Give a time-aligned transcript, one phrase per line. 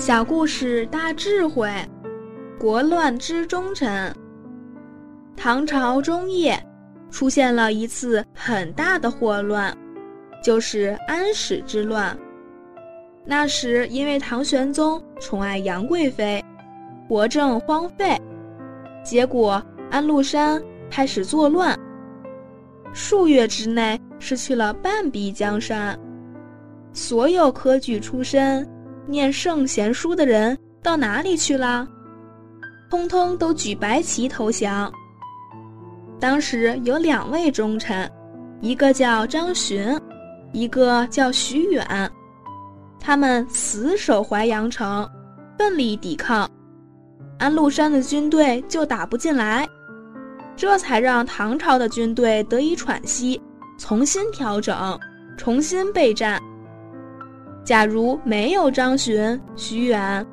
[0.00, 1.70] 小故事大智慧，
[2.58, 4.10] 国乱之忠臣。
[5.36, 6.58] 唐朝中叶，
[7.10, 9.76] 出现了一次很大的祸乱，
[10.42, 12.18] 就是安史之乱。
[13.26, 16.42] 那时因为唐玄宗宠爱杨贵妃，
[17.06, 18.18] 国政荒废，
[19.04, 21.78] 结果安禄山开始作乱，
[22.94, 25.94] 数月之内失去了半壁江山，
[26.94, 28.66] 所有科举出身。
[29.06, 31.86] 念圣贤书的人到哪里去了？
[32.90, 34.92] 通通都举白旗投降。
[36.18, 38.10] 当时有两位忠臣，
[38.60, 39.98] 一个叫张巡，
[40.52, 42.10] 一个叫徐远，
[42.98, 45.08] 他们死守淮阳城，
[45.56, 46.50] 奋力抵抗，
[47.38, 49.66] 安禄山的军队就打不进来，
[50.56, 53.40] 这才让唐朝的军队得以喘息，
[53.78, 54.98] 重新调整，
[55.38, 56.42] 重新备战。
[57.70, 60.26] 假如没有张巡、徐远，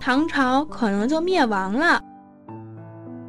[0.00, 2.02] 唐朝可能就灭亡了。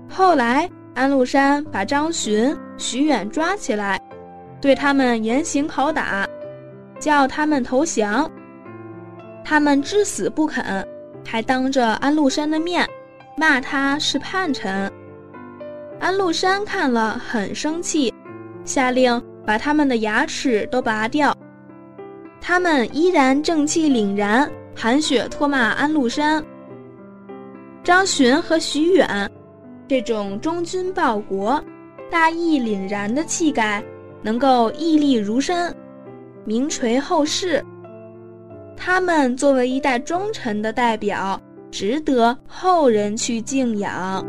[0.10, 4.02] 后来，安禄山把张巡、徐远抓起来，
[4.60, 6.28] 对他们严刑拷打，
[7.00, 8.28] 叫他们投降。
[9.46, 10.84] 他们至死不肯，
[11.24, 12.84] 还当着安禄山的面
[13.38, 14.92] 骂他是叛臣。
[16.00, 18.12] 安禄山看了很生气，
[18.66, 21.32] 下令把他们的牙齿都拔掉。
[22.52, 26.44] 他们依然正气凛然，含血唾骂安禄山。
[27.82, 29.32] 张巡和徐远，
[29.88, 31.64] 这种忠君报国、
[32.10, 33.82] 大义凛然的气概，
[34.22, 35.74] 能够屹立如山，
[36.44, 37.64] 名垂后世。
[38.76, 41.40] 他们作为一代忠臣的代表，
[41.72, 44.22] 值得后人去敬仰。